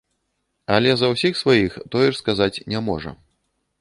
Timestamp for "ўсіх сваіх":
1.11-1.75